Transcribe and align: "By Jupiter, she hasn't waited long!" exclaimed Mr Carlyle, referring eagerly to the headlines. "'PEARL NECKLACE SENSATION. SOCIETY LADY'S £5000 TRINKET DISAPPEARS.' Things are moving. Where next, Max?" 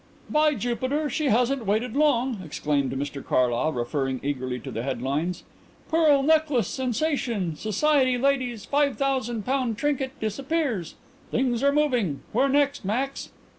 "By 0.31 0.55
Jupiter, 0.55 1.11
she 1.11 1.27
hasn't 1.27 1.67
waited 1.67 1.95
long!" 1.95 2.41
exclaimed 2.43 2.91
Mr 2.93 3.23
Carlyle, 3.23 3.71
referring 3.71 4.19
eagerly 4.23 4.59
to 4.61 4.71
the 4.71 4.81
headlines. 4.81 5.43
"'PEARL 5.91 6.23
NECKLACE 6.23 6.69
SENSATION. 6.69 7.55
SOCIETY 7.57 8.17
LADY'S 8.17 8.65
£5000 8.65 9.77
TRINKET 9.77 10.19
DISAPPEARS.' 10.19 10.95
Things 11.29 11.61
are 11.61 11.71
moving. 11.71 12.21
Where 12.31 12.49
next, 12.49 12.83
Max?" 12.83 13.29